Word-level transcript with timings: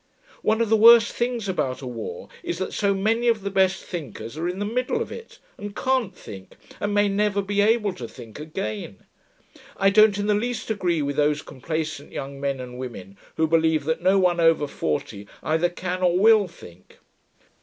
One 0.41 0.61
of 0.61 0.69
the 0.69 0.75
worst 0.75 1.11
things 1.13 1.47
about 1.47 1.81
a 1.81 1.85
war 1.85 2.27
is 2.41 2.57
that 2.57 2.73
so 2.73 2.95
many 2.95 3.27
of 3.27 3.41
the 3.43 3.51
best 3.51 3.83
thinkers 3.83 4.35
are 4.35 4.49
in 4.49 4.57
the 4.57 4.65
middle 4.65 4.99
of 4.99 5.11
it, 5.11 5.37
and 5.59 5.75
can't 5.75 6.15
think, 6.15 6.55
and 6.79 6.91
may 6.91 7.07
never 7.07 7.39
be 7.39 7.61
able 7.61 7.93
to 7.93 8.07
think 8.07 8.39
again. 8.39 9.05
I 9.77 9.91
don't 9.91 10.17
in 10.17 10.25
the 10.25 10.33
least 10.33 10.71
agree 10.71 11.03
with 11.03 11.17
those 11.17 11.43
complacent 11.43 12.11
young 12.11 12.39
men 12.41 12.59
and 12.59 12.79
women 12.79 13.15
who 13.37 13.45
believe 13.45 13.83
that 13.83 14.01
no 14.01 14.17
one 14.17 14.39
over 14.39 14.65
forty 14.65 15.27
either 15.43 15.69
can 15.69 16.01
or 16.01 16.17
will 16.17 16.47
think. 16.47 16.97